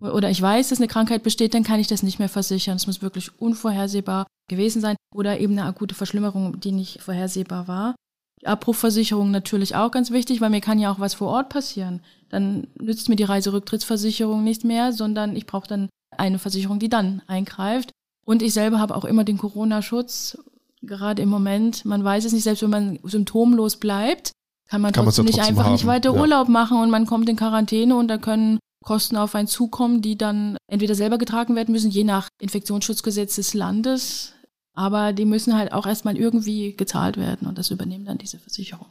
oder 0.00 0.30
ich 0.30 0.40
weiß, 0.40 0.68
dass 0.68 0.78
eine 0.78 0.88
Krankheit 0.88 1.22
besteht, 1.22 1.54
dann 1.54 1.62
kann 1.62 1.80
ich 1.80 1.86
das 1.86 2.02
nicht 2.02 2.18
mehr 2.18 2.28
versichern. 2.28 2.76
Es 2.76 2.86
muss 2.86 3.02
wirklich 3.02 3.40
unvorhersehbar 3.40 4.26
gewesen 4.48 4.80
sein 4.80 4.96
oder 5.14 5.40
eben 5.40 5.58
eine 5.58 5.64
akute 5.64 5.94
Verschlimmerung, 5.94 6.60
die 6.60 6.72
nicht 6.72 7.00
vorhersehbar 7.00 7.68
war. 7.68 7.94
Die 8.42 8.46
Abbruchversicherung 8.46 9.30
natürlich 9.30 9.74
auch 9.74 9.90
ganz 9.90 10.10
wichtig, 10.10 10.40
weil 10.40 10.50
mir 10.50 10.60
kann 10.60 10.78
ja 10.78 10.92
auch 10.92 11.00
was 11.00 11.14
vor 11.14 11.28
Ort 11.28 11.48
passieren. 11.48 12.00
Dann 12.28 12.66
nützt 12.78 13.08
mir 13.08 13.16
die 13.16 13.24
Reiserücktrittsversicherung 13.24 14.44
nicht 14.44 14.64
mehr, 14.64 14.92
sondern 14.92 15.34
ich 15.36 15.46
brauche 15.46 15.68
dann 15.68 15.88
eine 16.16 16.38
Versicherung, 16.38 16.78
die 16.78 16.90
dann 16.90 17.22
eingreift. 17.26 17.92
Und 18.26 18.42
ich 18.42 18.52
selber 18.52 18.78
habe 18.78 18.94
auch 18.94 19.04
immer 19.04 19.24
den 19.24 19.38
Corona-Schutz. 19.38 20.38
Gerade 20.82 21.22
im 21.22 21.30
Moment, 21.30 21.84
man 21.84 22.04
weiß 22.04 22.26
es 22.26 22.32
nicht, 22.32 22.42
selbst 22.42 22.62
wenn 22.62 22.70
man 22.70 22.98
symptomlos 23.02 23.76
bleibt, 23.76 24.32
kann 24.68 24.80
man 24.80 24.92
kann 24.92 25.04
trotzdem 25.04 25.24
nicht 25.24 25.40
einfach 25.40 25.64
haben. 25.64 25.72
nicht 25.72 25.86
weiter 25.86 26.12
ja. 26.12 26.20
Urlaub 26.20 26.48
machen 26.48 26.78
und 26.78 26.90
man 26.90 27.06
kommt 27.06 27.28
in 27.28 27.36
Quarantäne 27.36 27.96
und 27.96 28.08
da 28.08 28.18
können 28.18 28.58
Kosten 28.86 29.16
auf 29.16 29.34
einen 29.34 29.48
zukommen, 29.48 30.00
die 30.00 30.16
dann 30.16 30.56
entweder 30.70 30.94
selber 30.94 31.18
getragen 31.18 31.56
werden 31.56 31.72
müssen, 31.72 31.90
je 31.90 32.04
nach 32.04 32.28
Infektionsschutzgesetz 32.40 33.34
des 33.34 33.52
Landes, 33.52 34.32
aber 34.74 35.12
die 35.12 35.24
müssen 35.24 35.56
halt 35.56 35.72
auch 35.72 35.86
erstmal 35.86 36.16
irgendwie 36.16 36.76
gezahlt 36.76 37.16
werden 37.16 37.48
und 37.48 37.58
das 37.58 37.72
übernehmen 37.72 38.04
dann 38.04 38.16
diese 38.16 38.38
Versicherung. 38.38 38.86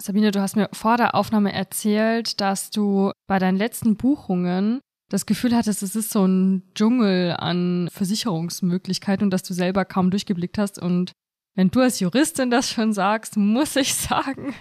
Sabine, 0.00 0.30
du 0.30 0.40
hast 0.40 0.54
mir 0.54 0.68
vor 0.72 0.96
der 0.96 1.16
Aufnahme 1.16 1.52
erzählt, 1.52 2.40
dass 2.40 2.70
du 2.70 3.10
bei 3.26 3.40
deinen 3.40 3.58
letzten 3.58 3.96
Buchungen 3.96 4.80
das 5.08 5.26
Gefühl 5.26 5.56
hattest, 5.56 5.82
es 5.82 5.96
ist 5.96 6.10
so 6.10 6.24
ein 6.24 6.62
Dschungel 6.74 7.32
an 7.36 7.88
Versicherungsmöglichkeiten 7.90 9.24
und 9.24 9.30
dass 9.30 9.42
du 9.42 9.54
selber 9.54 9.84
kaum 9.84 10.10
durchgeblickt 10.10 10.58
hast. 10.58 10.80
Und 10.80 11.12
wenn 11.56 11.70
du 11.70 11.80
als 11.80 11.98
Juristin 11.98 12.50
das 12.50 12.70
schon 12.70 12.92
sagst, 12.92 13.36
muss 13.36 13.74
ich 13.74 13.92
sagen, 13.94 14.54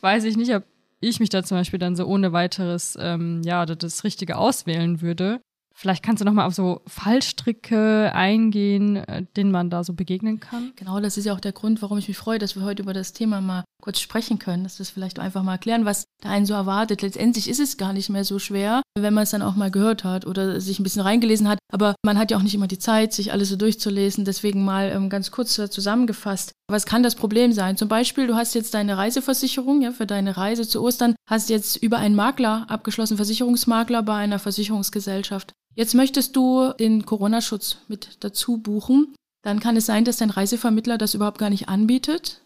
weiß 0.00 0.24
ich 0.24 0.36
nicht, 0.36 0.54
ob 0.54 0.64
ich 1.08 1.20
mich 1.20 1.28
da 1.28 1.42
zum 1.42 1.58
Beispiel 1.58 1.78
dann 1.78 1.96
so 1.96 2.06
ohne 2.06 2.32
weiteres, 2.32 2.96
ähm, 3.00 3.42
ja, 3.44 3.66
das 3.66 4.04
Richtige 4.04 4.36
auswählen 4.36 5.00
würde. 5.02 5.40
Vielleicht 5.74 6.02
kannst 6.02 6.20
du 6.20 6.24
nochmal 6.24 6.46
auf 6.46 6.54
so 6.54 6.82
Fallstricke 6.86 8.12
eingehen, 8.14 8.96
äh, 8.96 9.24
denen 9.36 9.50
man 9.50 9.70
da 9.70 9.84
so 9.84 9.92
begegnen 9.92 10.40
kann. 10.40 10.72
Genau, 10.76 11.00
das 11.00 11.16
ist 11.16 11.24
ja 11.24 11.34
auch 11.34 11.40
der 11.40 11.52
Grund, 11.52 11.82
warum 11.82 11.98
ich 11.98 12.08
mich 12.08 12.16
freue, 12.16 12.38
dass 12.38 12.56
wir 12.56 12.62
heute 12.62 12.82
über 12.82 12.92
das 12.92 13.12
Thema 13.12 13.40
mal 13.40 13.64
kurz 13.82 14.00
sprechen 14.00 14.38
können, 14.38 14.62
dass 14.62 14.78
wir 14.78 14.84
es 14.84 14.90
vielleicht 14.90 15.18
einfach 15.18 15.42
mal 15.42 15.52
erklären, 15.52 15.84
was 15.84 16.04
da 16.22 16.30
einen 16.30 16.46
so 16.46 16.54
erwartet. 16.54 17.02
Letztendlich 17.02 17.48
ist 17.48 17.60
es 17.60 17.76
gar 17.76 17.92
nicht 17.92 18.10
mehr 18.10 18.24
so 18.24 18.38
schwer, 18.38 18.80
wenn 18.96 19.12
man 19.12 19.24
es 19.24 19.30
dann 19.30 19.42
auch 19.42 19.56
mal 19.56 19.70
gehört 19.70 20.04
hat 20.04 20.26
oder 20.26 20.60
sich 20.60 20.78
ein 20.78 20.84
bisschen 20.84 21.02
reingelesen 21.02 21.48
hat. 21.48 21.58
Aber 21.72 21.94
man 22.04 22.16
hat 22.16 22.30
ja 22.30 22.36
auch 22.36 22.42
nicht 22.42 22.54
immer 22.54 22.68
die 22.68 22.78
Zeit, 22.78 23.12
sich 23.12 23.32
alles 23.32 23.48
so 23.48 23.56
durchzulesen. 23.56 24.24
Deswegen 24.24 24.64
mal 24.64 24.90
ähm, 24.94 25.10
ganz 25.10 25.30
kurz 25.30 25.54
zusammengefasst. 25.54 26.52
Was 26.70 26.86
kann 26.86 27.02
das 27.02 27.16
Problem 27.16 27.52
sein? 27.52 27.76
Zum 27.76 27.88
Beispiel, 27.88 28.26
du 28.26 28.34
hast 28.34 28.54
jetzt 28.54 28.74
deine 28.74 28.96
Reiseversicherung 28.96 29.82
ja, 29.82 29.90
für 29.90 30.06
deine 30.06 30.36
Reise 30.36 30.66
zu 30.66 30.82
Ostern, 30.82 31.14
hast 31.26 31.50
jetzt 31.50 31.76
über 31.76 31.98
einen 31.98 32.14
Makler 32.14 32.66
abgeschlossen, 32.68 33.16
Versicherungsmakler 33.16 34.02
bei 34.02 34.16
einer 34.16 34.38
Versicherungsgesellschaft. 34.38 35.52
Jetzt 35.74 35.94
möchtest 35.94 36.36
du 36.36 36.72
den 36.78 37.06
Corona-Schutz 37.06 37.78
mit 37.88 38.18
dazu 38.20 38.58
buchen. 38.58 39.14
Dann 39.42 39.60
kann 39.60 39.76
es 39.76 39.86
sein, 39.86 40.04
dass 40.04 40.18
dein 40.18 40.30
Reisevermittler 40.30 40.98
das 40.98 41.14
überhaupt 41.14 41.38
gar 41.38 41.50
nicht 41.50 41.68
anbietet 41.68 42.42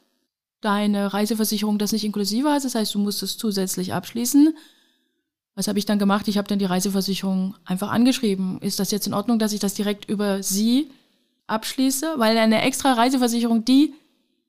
deine 0.61 1.12
Reiseversicherung 1.12 1.78
das 1.78 1.92
nicht 1.92 2.04
inklusive 2.04 2.50
hat. 2.50 2.64
Das 2.64 2.75
heißt, 2.75 2.95
du 2.95 2.99
musst 2.99 3.23
es 3.23 3.38
zusätzlich 3.38 3.92
abschließen. 3.95 4.56
Was 5.54 5.68
habe 5.68 5.78
ich 5.78 5.87
dann 5.87 5.99
gemacht? 5.99 6.28
Ich 6.28 6.38
habe 6.38 6.49
dann 6.49 6.59
die 6.59 6.64
Reiseversicherung 6.64 7.54
einfach 7.64 7.90
angeschrieben. 7.90 8.61
Ist 8.61 8.78
das 8.78 8.90
jetzt 8.90 9.06
in 9.06 9.14
Ordnung, 9.14 9.38
dass 9.38 9.52
ich 9.52 9.61
das 9.61 9.75
direkt 9.75 10.09
über 10.09 10.42
sie 10.42 10.90
abschließe? 11.47 12.14
Weil 12.16 12.37
eine 12.37 12.62
extra 12.62 12.92
Reiseversicherung, 12.92 13.64
die 13.64 13.95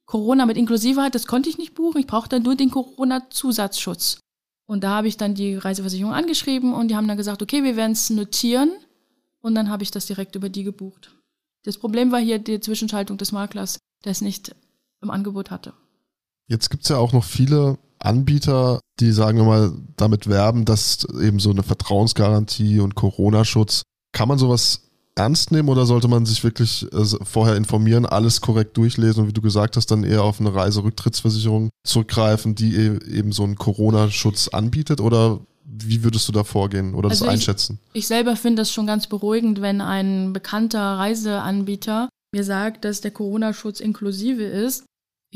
Corona 0.07 0.45
mit 0.45 0.57
inklusive 0.57 1.01
hat, 1.01 1.15
das 1.15 1.27
konnte 1.27 1.49
ich 1.49 1.57
nicht 1.57 1.75
buchen. 1.75 1.99
Ich 1.99 2.07
brauchte 2.07 2.39
nur 2.39 2.55
den 2.55 2.71
Corona-Zusatzschutz. 2.71 4.19
Und 4.65 4.83
da 4.83 4.89
habe 4.89 5.07
ich 5.07 5.17
dann 5.17 5.35
die 5.35 5.55
Reiseversicherung 5.55 6.13
angeschrieben 6.13 6.73
und 6.73 6.87
die 6.87 6.95
haben 6.95 7.07
dann 7.07 7.17
gesagt, 7.17 7.41
okay, 7.41 7.63
wir 7.63 7.75
werden 7.75 7.91
es 7.91 8.09
notieren. 8.09 8.71
Und 9.41 9.53
dann 9.53 9.69
habe 9.69 9.83
ich 9.83 9.91
das 9.91 10.05
direkt 10.05 10.35
über 10.35 10.49
die 10.49 10.63
gebucht. 10.63 11.11
Das 11.63 11.77
Problem 11.77 12.11
war 12.11 12.19
hier 12.19 12.39
die 12.39 12.59
Zwischenschaltung 12.59 13.17
des 13.17 13.31
Maklers, 13.31 13.79
der 14.03 14.13
es 14.13 14.21
nicht 14.21 14.55
im 15.01 15.09
Angebot 15.09 15.51
hatte. 15.51 15.73
Jetzt 16.47 16.69
gibt's 16.69 16.89
ja 16.89 16.97
auch 16.97 17.11
noch 17.11 17.25
viele 17.25 17.77
Anbieter, 17.99 18.79
die, 18.99 19.11
sagen 19.11 19.37
wir 19.37 19.45
mal, 19.45 19.73
damit 19.97 20.27
werben, 20.27 20.63
dass 20.63 21.05
eben 21.21 21.39
so 21.39 21.49
eine 21.49 21.63
Vertrauensgarantie 21.63 22.79
und 22.79 22.95
Corona-Schutz, 22.95 23.83
kann 24.13 24.29
man 24.29 24.37
sowas 24.37 24.86
ernst 25.17 25.51
nehmen 25.51 25.69
oder 25.69 25.85
sollte 25.85 26.07
man 26.07 26.25
sich 26.25 26.43
wirklich 26.43 26.87
äh, 26.93 27.05
vorher 27.23 27.55
informieren, 27.55 28.05
alles 28.05 28.41
korrekt 28.41 28.77
durchlesen 28.77 29.23
und 29.23 29.29
wie 29.29 29.33
du 29.33 29.41
gesagt 29.41 29.75
hast, 29.75 29.91
dann 29.91 30.03
eher 30.03 30.23
auf 30.23 30.39
eine 30.39 30.53
Reiserücktrittsversicherung 30.53 31.69
zurückgreifen, 31.83 32.55
die 32.55 32.75
e-, 32.75 33.17
eben 33.17 33.31
so 33.31 33.43
einen 33.43 33.55
Corona-Schutz 33.55 34.49
anbietet 34.49 35.01
oder 35.01 35.39
wie 35.65 36.03
würdest 36.03 36.27
du 36.27 36.31
da 36.31 36.43
vorgehen 36.43 36.93
oder 36.93 37.09
also 37.09 37.25
das 37.25 37.33
einschätzen? 37.33 37.79
Ich, 37.93 38.01
ich 38.01 38.07
selber 38.07 38.35
finde 38.35 38.61
das 38.61 38.71
schon 38.71 38.87
ganz 38.87 39.07
beruhigend, 39.07 39.61
wenn 39.61 39.81
ein 39.81 40.33
bekannter 40.33 40.97
Reiseanbieter 40.97 42.09
mir 42.33 42.43
sagt, 42.43 42.85
dass 42.85 43.01
der 43.01 43.11
Corona-Schutz 43.11 43.79
inklusive 43.79 44.43
ist 44.43 44.85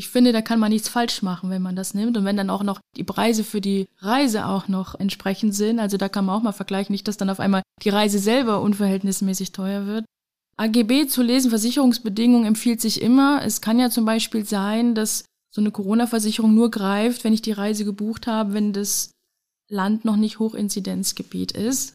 ich 0.01 0.09
finde, 0.09 0.31
da 0.31 0.41
kann 0.41 0.59
man 0.59 0.71
nichts 0.71 0.89
falsch 0.89 1.21
machen, 1.21 1.51
wenn 1.51 1.61
man 1.61 1.75
das 1.75 1.93
nimmt. 1.93 2.17
Und 2.17 2.25
wenn 2.25 2.35
dann 2.35 2.49
auch 2.49 2.63
noch 2.63 2.79
die 2.97 3.03
Preise 3.03 3.43
für 3.43 3.61
die 3.61 3.87
Reise 3.99 4.47
auch 4.47 4.67
noch 4.67 4.99
entsprechend 4.99 5.53
sind, 5.53 5.79
also 5.79 5.95
da 5.95 6.09
kann 6.09 6.25
man 6.25 6.35
auch 6.35 6.41
mal 6.41 6.53
vergleichen, 6.53 6.91
nicht, 6.91 7.07
dass 7.07 7.17
dann 7.17 7.29
auf 7.29 7.39
einmal 7.39 7.61
die 7.83 7.89
Reise 7.89 8.17
selber 8.17 8.61
unverhältnismäßig 8.61 9.51
teuer 9.51 9.85
wird. 9.85 10.05
AGB 10.57 11.05
zu 11.05 11.21
lesen, 11.21 11.51
Versicherungsbedingungen 11.51 12.47
empfiehlt 12.47 12.81
sich 12.81 12.99
immer. 12.99 13.43
Es 13.45 13.61
kann 13.61 13.77
ja 13.77 13.91
zum 13.91 14.05
Beispiel 14.05 14.43
sein, 14.43 14.95
dass 14.95 15.23
so 15.51 15.61
eine 15.61 15.69
Corona-Versicherung 15.69 16.55
nur 16.55 16.71
greift, 16.71 17.23
wenn 17.23 17.33
ich 17.33 17.43
die 17.43 17.51
Reise 17.51 17.85
gebucht 17.85 18.25
habe, 18.25 18.53
wenn 18.53 18.73
das 18.73 19.11
Land 19.69 20.03
noch 20.03 20.15
nicht 20.15 20.39
Hochinzidenzgebiet 20.39 21.51
ist. 21.51 21.93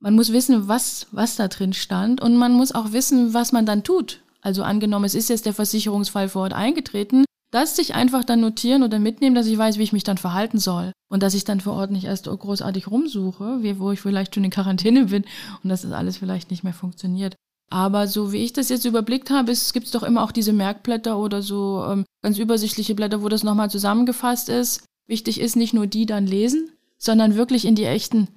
Man 0.00 0.16
muss 0.16 0.32
wissen, 0.32 0.66
was, 0.66 1.06
was 1.12 1.36
da 1.36 1.46
drin 1.46 1.72
stand 1.72 2.20
und 2.20 2.36
man 2.36 2.52
muss 2.52 2.72
auch 2.72 2.90
wissen, 2.90 3.32
was 3.32 3.52
man 3.52 3.64
dann 3.64 3.84
tut. 3.84 4.22
Also 4.40 4.62
angenommen, 4.62 5.04
es 5.04 5.14
ist 5.14 5.28
jetzt 5.28 5.46
der 5.46 5.54
Versicherungsfall 5.54 6.28
vor 6.28 6.42
Ort 6.42 6.52
eingetreten, 6.52 7.24
das 7.50 7.76
sich 7.76 7.94
einfach 7.94 8.24
dann 8.24 8.40
notieren 8.40 8.82
oder 8.82 8.98
mitnehmen, 8.98 9.34
dass 9.34 9.46
ich 9.46 9.56
weiß, 9.56 9.78
wie 9.78 9.82
ich 9.82 9.92
mich 9.92 10.04
dann 10.04 10.18
verhalten 10.18 10.58
soll. 10.58 10.92
Und 11.10 11.22
dass 11.22 11.34
ich 11.34 11.44
dann 11.44 11.60
vor 11.60 11.72
Ort 11.72 11.90
nicht 11.90 12.04
erst 12.04 12.26
großartig 12.26 12.90
rumsuche, 12.90 13.60
wo 13.78 13.92
ich 13.92 14.00
vielleicht 14.00 14.34
schon 14.34 14.44
in 14.44 14.50
Quarantäne 14.50 15.06
bin 15.06 15.24
und 15.62 15.70
dass 15.70 15.82
das 15.82 15.92
alles 15.92 16.18
vielleicht 16.18 16.50
nicht 16.50 16.64
mehr 16.64 16.74
funktioniert. 16.74 17.34
Aber 17.70 18.06
so 18.06 18.32
wie 18.32 18.44
ich 18.44 18.52
das 18.52 18.68
jetzt 18.68 18.84
überblickt 18.84 19.30
habe, 19.30 19.52
es 19.52 19.72
gibt 19.72 19.94
doch 19.94 20.02
immer 20.02 20.22
auch 20.22 20.32
diese 20.32 20.52
Merkblätter 20.52 21.18
oder 21.18 21.42
so 21.42 21.84
ähm, 21.88 22.04
ganz 22.22 22.38
übersichtliche 22.38 22.94
Blätter, 22.94 23.22
wo 23.22 23.28
das 23.28 23.42
nochmal 23.42 23.70
zusammengefasst 23.70 24.48
ist. 24.48 24.84
Wichtig 25.06 25.40
ist 25.40 25.56
nicht 25.56 25.74
nur 25.74 25.86
die 25.86 26.06
dann 26.06 26.26
lesen, 26.26 26.70
sondern 26.98 27.36
wirklich 27.36 27.64
in 27.64 27.74
die 27.74 27.84
echten, 27.84 28.28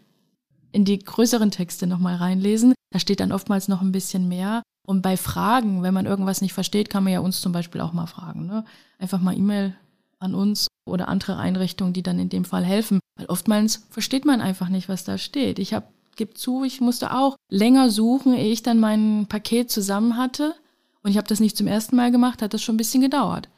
in 0.71 0.85
die 0.85 0.99
größeren 0.99 1.51
Texte 1.51 1.87
nochmal 1.87 2.15
reinlesen. 2.15 2.73
Da 2.91 3.00
steht 3.00 3.19
dann 3.19 3.31
oftmals 3.31 3.67
noch 3.67 3.81
ein 3.81 3.91
bisschen 3.91 4.27
mehr. 4.27 4.62
Und 4.86 5.01
bei 5.01 5.17
Fragen, 5.17 5.83
wenn 5.83 5.93
man 5.93 6.05
irgendwas 6.05 6.41
nicht 6.41 6.53
versteht, 6.53 6.89
kann 6.89 7.03
man 7.03 7.13
ja 7.13 7.19
uns 7.19 7.41
zum 7.41 7.51
Beispiel 7.51 7.81
auch 7.81 7.93
mal 7.93 8.07
fragen. 8.07 8.45
Ne? 8.45 8.65
Einfach 9.00 9.21
mal 9.21 9.38
E-Mail 9.38 9.75
an 10.19 10.36
uns 10.36 10.67
oder 10.86 11.07
andere 11.07 11.38
Einrichtungen, 11.38 11.93
die 11.93 12.03
dann 12.03 12.19
in 12.19 12.29
dem 12.29 12.45
Fall 12.45 12.63
helfen. 12.63 13.00
Weil 13.15 13.27
oftmals 13.27 13.88
versteht 13.89 14.25
man 14.25 14.41
einfach 14.41 14.69
nicht, 14.69 14.89
was 14.89 15.03
da 15.03 15.17
steht. 15.17 15.60
Ich 15.60 15.74
habe, 15.74 15.88
gebe 16.15 16.33
zu, 16.33 16.63
ich 16.63 16.81
musste 16.81 17.13
auch 17.15 17.36
länger 17.50 17.89
suchen, 17.89 18.33
ehe 18.33 18.51
ich 18.51 18.63
dann 18.63 18.79
mein 18.79 19.27
Paket 19.27 19.71
zusammen 19.71 20.17
hatte. 20.17 20.55
Und 21.03 21.12
ich 21.12 21.17
habe 21.17 21.27
das 21.27 21.39
nicht 21.39 21.57
zum 21.57 21.67
ersten 21.67 21.95
Mal 21.95 22.12
gemacht, 22.12 22.41
hat 22.41 22.53
das 22.53 22.62
schon 22.62 22.75
ein 22.75 22.77
bisschen 22.77 23.01
gedauert. 23.01 23.50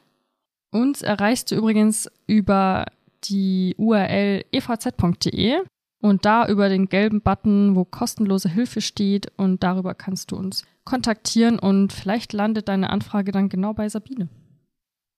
Uns 0.70 1.02
erreichst 1.02 1.50
du 1.50 1.56
übrigens 1.56 2.08
über 2.26 2.86
die 3.24 3.74
URL 3.78 4.44
evz.de 4.50 5.60
und 6.04 6.26
da 6.26 6.46
über 6.46 6.68
den 6.68 6.90
gelben 6.90 7.22
Button, 7.22 7.76
wo 7.76 7.86
kostenlose 7.86 8.50
Hilfe 8.50 8.82
steht 8.82 9.32
und 9.38 9.62
darüber 9.62 9.94
kannst 9.94 10.30
du 10.30 10.36
uns 10.36 10.62
kontaktieren 10.84 11.58
und 11.58 11.94
vielleicht 11.94 12.34
landet 12.34 12.68
deine 12.68 12.90
Anfrage 12.90 13.32
dann 13.32 13.48
genau 13.48 13.72
bei 13.72 13.88
Sabine. 13.88 14.28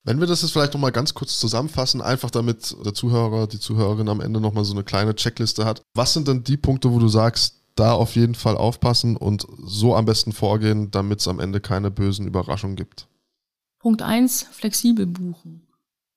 Wenn 0.05 0.21
wir 0.21 0.27
das 0.27 0.43
jetzt 0.43 0.51
vielleicht 0.51 0.73
nochmal 0.73 0.93
ganz 0.93 1.13
kurz 1.13 1.41
zusammenfassen, 1.41 2.01
einfach 2.01 2.31
damit 2.31 2.73
der 2.85 2.93
Zuhörer, 2.93 3.47
die 3.47 3.59
Zuhörerin 3.59 4.07
am 4.07 4.21
Ende 4.21 4.39
nochmal 4.39 4.63
so 4.63 4.73
eine 4.73 4.85
kleine 4.85 5.13
Checkliste 5.13 5.65
hat. 5.65 5.81
Was 5.93 6.13
sind 6.13 6.29
denn 6.29 6.45
die 6.45 6.55
Punkte, 6.55 6.93
wo 6.93 6.99
du 6.99 7.09
sagst, 7.09 7.61
da 7.75 7.91
auf 7.91 8.15
jeden 8.15 8.35
Fall 8.35 8.55
aufpassen 8.55 9.17
und 9.17 9.45
so 9.57 9.93
am 9.93 10.05
besten 10.05 10.31
vorgehen, 10.31 10.89
damit 10.89 11.19
es 11.19 11.27
am 11.27 11.41
Ende 11.41 11.59
keine 11.59 11.91
bösen 11.91 12.25
Überraschungen 12.25 12.77
gibt? 12.77 13.09
Punkt 13.79 14.01
eins: 14.03 14.43
flexibel 14.43 15.05
buchen. 15.05 15.67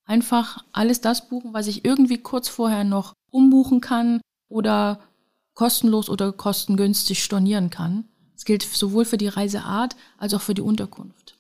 Einfach 0.05 0.65
alles 0.71 1.01
das 1.01 1.29
buchen, 1.29 1.55
was 1.55 1.67
ich 1.67 1.85
irgendwie 1.85 2.19
kurz 2.19 2.49
vorher 2.49 2.85
noch 2.85 3.15
umbuchen 3.33 3.81
kann 3.81 4.21
oder 4.51 5.01
kostenlos 5.55 6.11
oder 6.11 6.33
kostengünstig 6.33 7.25
stornieren 7.25 7.71
kann. 7.71 8.05
Das 8.35 8.45
gilt 8.45 8.63
sowohl 8.63 9.07
für 9.07 9.19
die 9.19 9.29
Reiseart 9.29 9.97
als 10.19 10.35
auch 10.35 10.43
für 10.43 10.55
die 10.55 10.63
Unterkunft. 10.63 11.37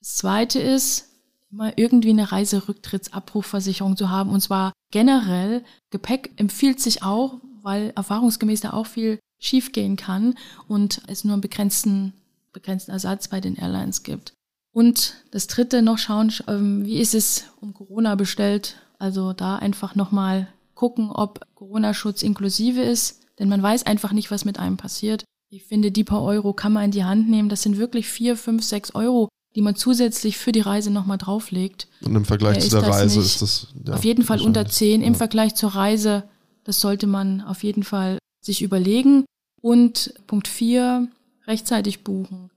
Das 0.00 0.14
zweite 0.16 0.58
ist, 0.58 1.10
immer 1.50 1.76
irgendwie 1.76 2.10
eine 2.10 2.30
Reiserücktrittsabrufversicherung 2.30 3.96
zu 3.96 4.10
haben. 4.10 4.30
Und 4.30 4.40
zwar 4.40 4.72
generell, 4.90 5.64
Gepäck 5.90 6.32
empfiehlt 6.36 6.80
sich 6.80 7.02
auch, 7.02 7.40
weil 7.62 7.92
erfahrungsgemäß 7.96 8.60
da 8.60 8.72
auch 8.72 8.86
viel 8.86 9.18
schiefgehen 9.38 9.96
kann 9.96 10.34
und 10.68 11.02
es 11.06 11.24
nur 11.24 11.34
einen 11.34 11.40
begrenzten, 11.40 12.12
begrenzten 12.52 12.92
Ersatz 12.92 13.28
bei 13.28 13.40
den 13.40 13.56
Airlines 13.56 14.02
gibt. 14.02 14.34
Und 14.72 15.14
das 15.32 15.48
dritte 15.48 15.82
noch 15.82 15.98
schauen, 15.98 16.32
ähm, 16.46 16.84
wie 16.84 16.98
ist 16.98 17.14
es 17.14 17.44
um 17.60 17.74
Corona 17.74 18.14
bestellt? 18.14 18.76
Also 18.98 19.32
da 19.32 19.56
einfach 19.56 19.94
nochmal 19.94 20.46
gucken, 20.80 21.10
ob 21.10 21.46
Corona-Schutz 21.56 22.22
inklusive 22.22 22.80
ist, 22.80 23.20
denn 23.38 23.50
man 23.50 23.62
weiß 23.62 23.84
einfach 23.84 24.12
nicht, 24.12 24.30
was 24.30 24.46
mit 24.46 24.58
einem 24.58 24.78
passiert. 24.78 25.24
Ich 25.50 25.64
finde, 25.64 25.92
die 25.92 26.04
paar 26.04 26.22
Euro 26.22 26.54
kann 26.54 26.72
man 26.72 26.84
in 26.84 26.90
die 26.90 27.04
Hand 27.04 27.28
nehmen. 27.28 27.50
Das 27.50 27.60
sind 27.60 27.76
wirklich 27.76 28.08
vier, 28.08 28.34
fünf, 28.34 28.64
sechs 28.64 28.94
Euro, 28.94 29.28
die 29.54 29.60
man 29.60 29.76
zusätzlich 29.76 30.38
für 30.38 30.52
die 30.52 30.62
Reise 30.62 30.90
nochmal 30.90 31.18
drauflegt. 31.18 31.86
Und 32.00 32.16
im 32.16 32.24
Vergleich 32.24 32.56
ja, 32.56 32.62
zu 32.62 32.80
der 32.80 32.88
Reise 32.88 33.20
ist 33.20 33.42
das 33.42 33.66
ja, 33.86 33.92
auf 33.92 34.04
jeden 34.06 34.24
Fall 34.24 34.40
unter 34.40 34.64
zehn. 34.66 35.02
Im 35.02 35.12
ja. 35.12 35.18
Vergleich 35.18 35.54
zur 35.54 35.74
Reise, 35.74 36.24
das 36.64 36.80
sollte 36.80 37.06
man 37.06 37.42
auf 37.42 37.62
jeden 37.62 37.82
Fall 37.82 38.18
sich 38.40 38.62
überlegen. 38.62 39.26
Und 39.60 40.14
Punkt 40.26 40.48
vier, 40.48 41.08
rechtzeitig 41.46 42.04
buchen. 42.04 42.50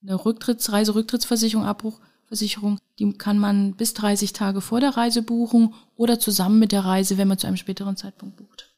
Eine 0.00 0.24
Rücktritts 0.24 0.70
Reiserücktrittsversicherung, 0.70 1.66
Abbruchversicherung, 2.24 2.78
die 2.98 3.12
kann 3.12 3.38
man 3.38 3.74
bis 3.74 3.94
30 3.94 4.32
Tage 4.32 4.60
vor 4.60 4.80
der 4.80 4.96
Reise 4.96 5.22
buchen 5.22 5.74
oder 5.96 6.18
zusammen 6.18 6.58
mit 6.58 6.72
der 6.72 6.84
Reise, 6.84 7.18
wenn 7.18 7.28
man 7.28 7.38
zu 7.38 7.46
einem 7.46 7.56
späteren 7.56 7.96
Zeitpunkt 7.96 8.36
bucht. 8.36 8.74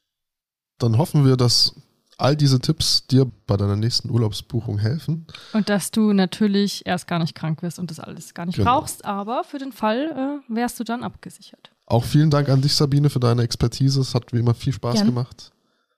Dann 0.79 0.97
hoffen 0.97 1.25
wir, 1.25 1.37
dass 1.37 1.73
all 2.17 2.35
diese 2.35 2.59
Tipps 2.59 3.07
dir 3.07 3.29
bei 3.45 3.57
deiner 3.57 3.75
nächsten 3.75 4.09
Urlaubsbuchung 4.09 4.79
helfen. 4.79 5.27
Und 5.53 5.69
dass 5.69 5.91
du 5.91 6.13
natürlich 6.13 6.85
erst 6.85 7.07
gar 7.07 7.19
nicht 7.19 7.35
krank 7.35 7.61
wirst 7.61 7.79
und 7.79 7.89
das 7.91 7.99
alles 7.99 8.33
gar 8.33 8.45
nicht 8.45 8.55
genau. 8.55 8.79
brauchst, 8.79 9.05
aber 9.05 9.43
für 9.43 9.59
den 9.59 9.71
Fall 9.71 10.41
äh, 10.49 10.53
wärst 10.53 10.79
du 10.79 10.83
dann 10.83 11.03
abgesichert. 11.03 11.71
Auch 11.85 12.03
vielen 12.03 12.29
Dank 12.29 12.49
an 12.49 12.61
dich, 12.61 12.75
Sabine, 12.75 13.09
für 13.09 13.19
deine 13.19 13.43
Expertise. 13.43 14.01
Es 14.01 14.13
hat 14.13 14.33
wie 14.33 14.39
immer 14.39 14.53
viel 14.53 14.73
Spaß 14.73 14.95
Gern. 14.95 15.05
gemacht. 15.07 15.51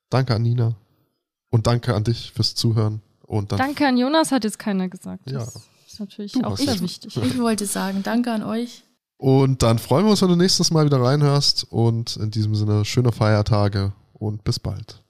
Danke 0.09 0.35
an 0.35 0.43
Nina. 0.43 0.75
Und 1.49 1.67
danke 1.67 1.95
an 1.95 2.03
dich 2.03 2.31
fürs 2.31 2.53
Zuhören. 2.53 3.01
Und 3.25 3.51
danke 3.51 3.87
an 3.87 3.97
Jonas, 3.97 4.31
hat 4.31 4.43
jetzt 4.43 4.59
keiner 4.59 4.87
gesagt. 4.87 5.29
Ja. 5.29 5.39
Das 5.39 5.67
ist 5.99 6.09
natürlich 6.09 6.31
du 6.33 6.43
auch 6.43 6.57
sehr 6.57 6.75
ich, 6.75 6.81
wichtig. 6.81 7.17
Ich 7.17 7.39
wollte 7.39 7.65
sagen, 7.65 8.01
danke 8.03 8.31
an 8.31 8.43
euch. 8.43 8.83
Und 9.17 9.63
dann 9.63 9.79
freuen 9.79 10.05
wir 10.05 10.11
uns, 10.11 10.21
wenn 10.21 10.29
du 10.29 10.35
nächstes 10.35 10.71
Mal 10.71 10.85
wieder 10.85 11.01
reinhörst. 11.01 11.67
Und 11.69 12.15
in 12.17 12.31
diesem 12.31 12.55
Sinne, 12.55 12.85
schöne 12.85 13.11
Feiertage 13.11 13.93
und 14.13 14.43
bis 14.43 14.59
bald. 14.59 15.03